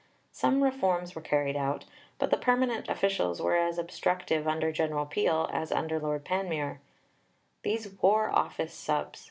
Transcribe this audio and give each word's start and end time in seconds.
Some 0.31 0.63
reforms 0.63 1.13
were 1.13 1.21
carried 1.21 1.55
out, 1.55 1.85
but 2.17 2.31
the 2.31 2.37
permanent 2.37 2.89
officials 2.89 3.39
were 3.39 3.55
as 3.55 3.77
obstructive 3.77 4.47
under 4.47 4.71
General 4.71 5.05
Peel 5.05 5.47
as 5.53 5.71
under 5.71 5.99
Lord 5.99 6.25
Panmure. 6.25 6.79
"These 7.61 8.01
War 8.01 8.31
Office 8.31 8.73
Subs. 8.73 9.19